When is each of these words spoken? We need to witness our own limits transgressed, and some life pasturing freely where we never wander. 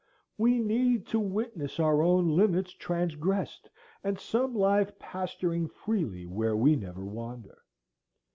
We 0.35 0.57
need 0.57 1.05
to 1.09 1.19
witness 1.19 1.79
our 1.79 2.01
own 2.01 2.35
limits 2.35 2.71
transgressed, 2.73 3.69
and 4.03 4.17
some 4.19 4.55
life 4.55 4.97
pasturing 4.97 5.67
freely 5.67 6.25
where 6.25 6.57
we 6.57 6.75
never 6.75 7.05
wander. 7.05 7.59